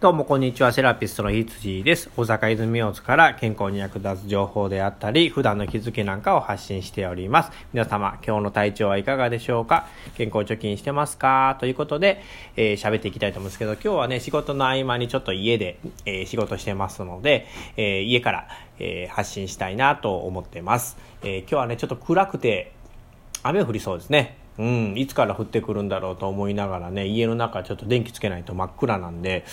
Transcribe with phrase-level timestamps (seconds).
[0.00, 2.08] どうもこんにちは、セラピストのひつじです。
[2.16, 7.50] 大阪泉大津から健康に役立つ情報であったり、普段の気づきなんかを発信しております。
[7.72, 9.88] 皆様、今日の体調はいかがでしょうか？
[10.16, 11.56] 健康貯金してますか？
[11.58, 12.22] ということで、
[12.54, 20.96] えー、喋っていきたいと思うんですけど、今日はね、仕事の合間にちょっと家で、えー、仕事してますので、えー、家から、え発信したいなと思ってます。
[21.24, 22.70] え今日はね、ちょっと暗くて、
[23.42, 24.37] 雨降りそうですね。
[24.58, 29.44] うん、いつから降ってくるんだろうと思いながらね、家の中ちょっと電気つけないと真っ暗なんで、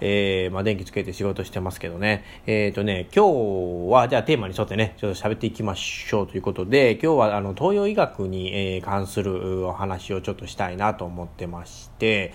[0.00, 2.24] えー、まあ電気つけて仕事してますけどね。
[2.46, 12.32] えっ、ー、とね、今日は、じゃあテーマに沿ってね、ちょっと喋っていきましょうということで、今日はあの、東洋医学に、えー、関するお話をちょっとしたいなと思ってまして、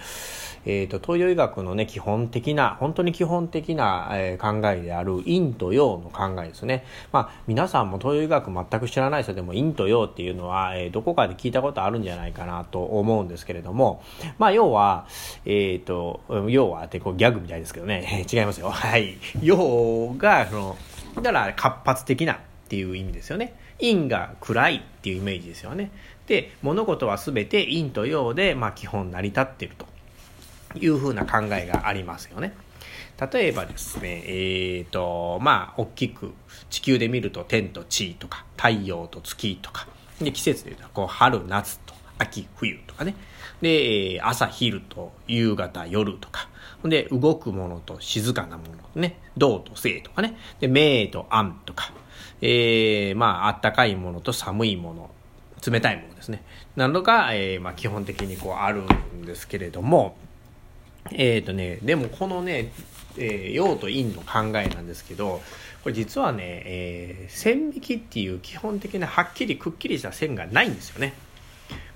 [0.66, 6.84] えっ、ー、と、東洋医学のね、基本的な、本当に基本的な、えー、考えである陰と陽の考えですね。
[7.12, 14.04] まあ、皆さんも東洋医学全く知らない人でも陰と陽っていうのは、えー、どこかで聞いたことあるんじゃじゃないかなと思うんですけれども、
[14.38, 15.08] まあ、要は、
[15.46, 18.70] えっ、ー、と、要はってこうギャグみたいですけどね、 違いますよ。
[18.70, 19.18] はい。
[19.42, 20.78] 陽が、その、
[21.16, 23.54] だから活発的なっていう意味ですよね。
[23.80, 25.92] 陰が暗いっていうイメージですよね。
[26.28, 29.90] で、物事は全て陰と陽で、まあ、基本成り立っていると。
[30.76, 32.54] いうふうな考えがありますよね。
[33.32, 36.34] 例えばですね、えーと、まあ、大きく
[36.70, 39.88] 地球で見ると天と地とか太陽と月とか、
[40.22, 43.16] で季節で言うとこう春、夏と秋、冬とかね。
[43.62, 46.48] で、朝、昼と夕方、夜とか。
[46.84, 48.64] で、動くものと静かなも
[48.96, 49.18] のね。
[49.38, 50.38] 動と静とかね。
[50.60, 51.92] で、明と暗とか。
[52.42, 55.10] えー、まあ、あったかいものと寒いもの。
[55.66, 56.44] 冷たいものですね。
[56.76, 60.16] などが、えー、まあ、基本的にこうあるんですけれども、
[61.12, 62.72] えっ、ー、とね、でもこのね、
[63.18, 65.42] えー、陽と陰の考えなんですけど、
[65.84, 71.14] これ実はね、えー、線引きっていう基本的なはっきりくっきりした線がないんですよね。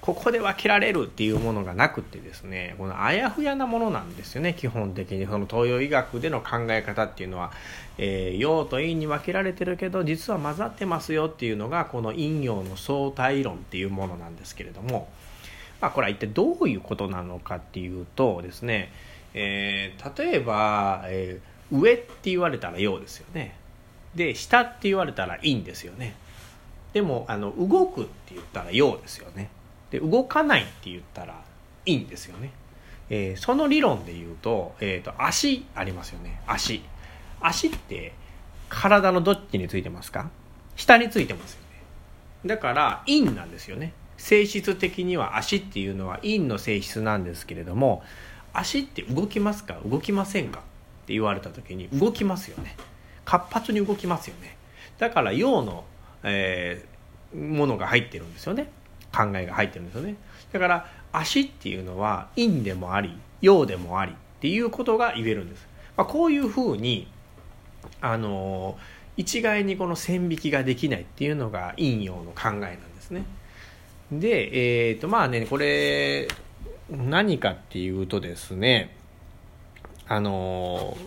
[0.04, 5.26] ここで分けられるっていうものがなくてですね、このあやふやなものなんですよね、基本的に。
[5.26, 7.54] その東洋医学での考え方っていうのは、
[7.98, 15.08] えー、陽と陰に分けられてるけど、実は混ざってますよっていうのが、この陰陽の相対論っていうものなんですけれども、
[15.80, 18.92] まあ、これは一体どういうことなのかっていうとですね、
[19.34, 23.56] えー、例えば、えー、上って言われたら陽ですよね。
[24.16, 26.18] で下って言われたら陰ですよね。
[26.92, 29.50] でもあの動くって言ったら陽ですよね。
[29.94, 31.40] で動かないって言ったら
[31.86, 32.52] 陰ですよね、
[33.12, 36.42] えー、その理論で言うと,、えーと、足ありますよね。
[36.48, 36.82] 足。
[37.40, 38.14] 足って
[38.70, 40.32] 体のどっちについてますか？
[40.76, 41.60] 下についてますよ
[42.44, 42.48] ね。
[42.48, 43.94] だから陰なんですよね。
[44.18, 48.02] 性質的には足っていうのは陰の性質なんですけれども
[48.52, 49.78] 足って動きますか？
[49.86, 50.60] 動きませんか？
[50.60, 50.62] っ
[51.06, 52.76] て言われた時に動きますよね。
[53.26, 54.58] 活発に動きますよね。
[54.98, 55.84] だから陽の、
[56.24, 58.72] えー、ものが入ってるんですよね。
[59.16, 60.16] 考えが入ってるんですよね。
[60.52, 67.08] だから足っていうのは陰でもあり陽でもありっていうことが言えるんです、まあ、こういうふうに
[68.02, 68.78] あの
[69.16, 73.26] 一概にこの線引きができないっていうのが陰陽の考えなんですね。
[74.12, 76.28] で、えっ、ー、と、まあね、これ、
[76.90, 78.96] 何かっていうとですね、
[80.08, 80.98] あの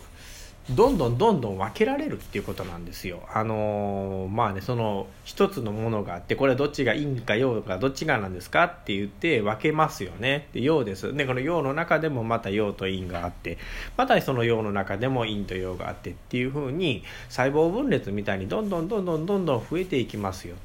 [0.71, 3.23] どんどんどんどん分けられるっていうことなんですよ。
[3.33, 10.49] あのまあね、その一つのものがあって、これどっちが陰か陽かどっちがなんですかって言って分けますよね。
[10.53, 11.15] で陽です。
[11.15, 13.59] で、この陽の中でもまた陽と陰があって、
[13.97, 20.57] またその陽の中でも陰と陽があってっていうふうに、細胞分裂みたいにどんどんどんどんどんどん増えていきますよ。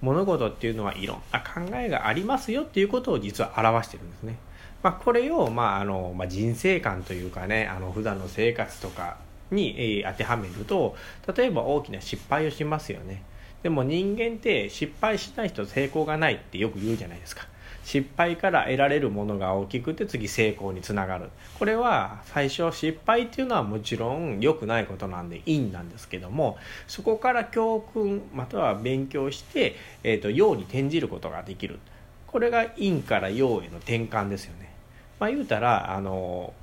[0.00, 4.36] 物事っていうのはいろんな考えがありますよっていうことを実は表してるんですね。
[4.84, 9.16] まあ、これを、まああのまあ、人生観というかねあの普段の生活とか
[9.50, 10.96] に、え、当てはめると
[11.36, 13.22] 例えば大きな失敗をしますよね。
[13.62, 17.46] でも人間って失敗しない人成功がないってよく言うじゃないですか。
[17.84, 21.28] 失敗から得られるものが大きくて次成功につながる
[21.58, 26.56] これは最初失敗っていうのはもちろん良くないことなんでいいんなんですけども
[26.88, 31.78] そこから教訓または勉強して、えーと、陽に転じることができる
[32.26, 34.74] これが陰から陽への転換ですよね
[35.20, 36.54] まあ言うたらあの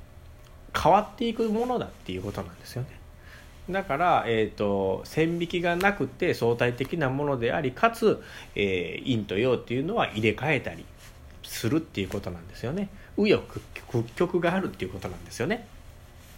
[0.74, 2.90] 変わっていくものだっていうことなんですよね
[3.70, 8.22] だから、えーと、線引きがなくて相対的なものでありかつ、
[8.56, 10.86] えー、陰と陽っていうのは入れ替えたり
[11.44, 13.60] するっていうことなんですよね右翼
[13.90, 15.68] 屈曲があるっていうことなんですよね。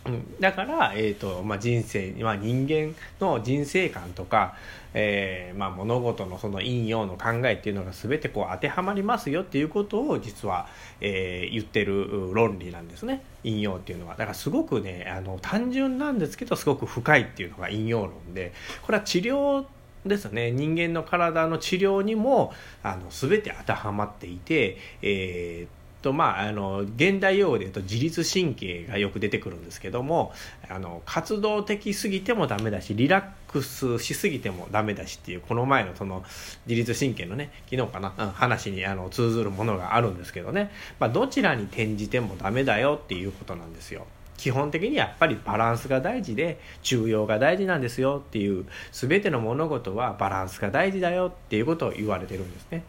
[0.05, 4.55] うん、だから、えーとまあ、人生、まあ、人間の人生観とか、
[4.93, 10.67] えーまあ、物事のその陰陽の考えっていうのが全てこう当てはまりますよっていうことを実は、
[10.99, 13.23] えー、言ってる論理なんですね。
[13.43, 14.15] 陰陽っていうのは。
[14.15, 18.53] だからすごくねあの単純なんですけどすごく深いっていうのが陰陽論で。
[18.81, 19.65] これは治療
[20.05, 20.51] ですね。
[20.51, 22.53] 人間の体の治療にも
[22.83, 30.33] あの全て当てはまっていて、えーとまあ、あの現代用語で言うと自律神経がよく出てくるんですけども
[30.69, 36.23] あの活動的すぎてもダメだしリラックスしすぎてもダメだしっていうこの前のその
[36.67, 44.05] 自律神経のね昨日かな、うん、話にあの通ずるものがあるんですけどね、まあ、どちらに転じてもダメだよっていうことなんですよ。
[44.35, 52.83] 基本的にやっぱりバランスが大事で中庸が大事なんですよっていう全ての物事はバランスが大事だよっていうことを言われてるんですね。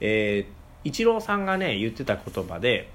[0.00, 2.88] えーイチローさんがね言ってた言葉で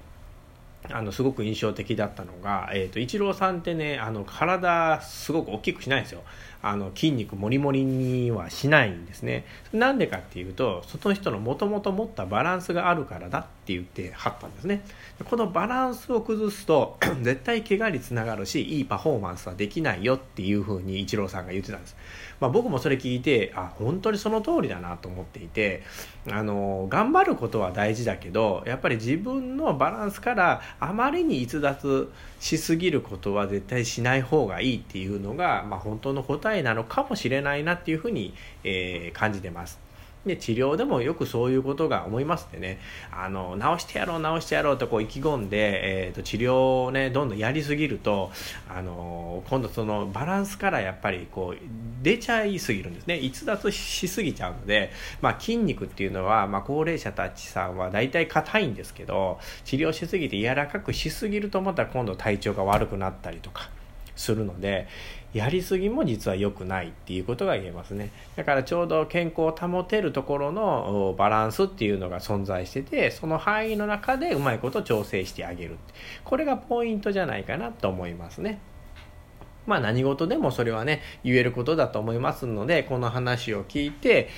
[0.89, 6.23] あのすごく印象的だったのが、えーと、イチローさんってねあの体すごく大きくしないんですよ。
[6.61, 9.45] あの筋肉もりもりにはしないんですね。
[9.73, 14.83] なんでかっていうとその人のもともと持ったバランスがあるからだって言ってはったんですね。
[15.29, 21.95] このバランスを崩すと 絶対怪我につながるしいいパフォーマンスはできないよっていうふうにイチローさんが言ってたんです、
[22.39, 25.83] まあ、僕もそれ聞いてあ本当にその通りだなと思っていて
[26.29, 38.33] あの頑張ることは大事だけどやっぱり自分のバランスからあまりに逸脱しすぎることは絶対しない方がいいっていうのが、まあ、本当の答えなのかもしれないなっていうふうに、
[38.63, 39.91] えー、感じてます。
[40.25, 42.79] で治療でもよくそういうことが思いますでね
[43.11, 48.31] あの治してやろう治してやろうとこう意気込んで、えーと、治療をねどんどんやりすぎると
[48.69, 63.69] あの今度そのバランスからやっぱりこう出ちゃいすぎるんですね逸脱しすぎちゃうので、まあ、筋肉っていうのは、まあ、高齢者たちさんは大体硬いんですけど治療しすぎて柔らかくしすぎるとまた今度体調が悪くなったりとか
[64.15, 64.87] するので
[65.33, 68.11] やりすぎも実は良くないっていうことが言えますね。
[68.35, 75.77] だからちょうど健康を保てるところのバランスっていうのが存在しててその範囲の中でうまいこと調整してあげる
[76.25, 78.59] これがポイントじゃないかなと思いますね。
[79.65, 84.29] まあ何事でもそれはね、言えることだと思いますので、この話を聞いて、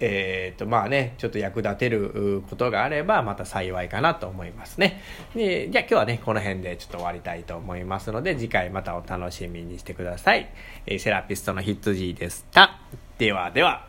[0.00, 5.02] えっ、ー、とまあね、ちょっと役立てることがあれば、また幸いかなと思いますね。
[5.34, 10.48] で、じゃあ今日はね、この辺でちょっと終わりたいと思いますので、次回またお楽しみにしてください。
[10.86, 12.78] えー、セラピストのヒッツジーでした。
[13.18, 13.87] ではでは。